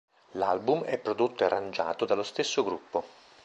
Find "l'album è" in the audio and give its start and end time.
0.31-0.97